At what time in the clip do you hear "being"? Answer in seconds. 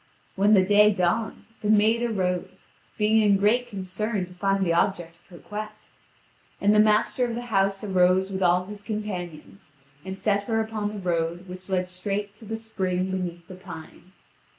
2.97-3.21